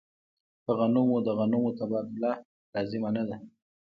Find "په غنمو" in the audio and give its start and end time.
0.63-1.17